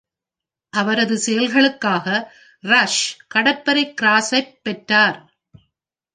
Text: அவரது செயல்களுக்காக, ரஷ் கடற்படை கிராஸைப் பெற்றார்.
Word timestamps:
அவரது 0.73 1.15
செயல்களுக்காக, 1.25 2.07
ரஷ் 2.63 3.17
கடற்படை 3.27 3.93
கிராஸைப் 4.01 4.59
பெற்றார். 4.61 5.19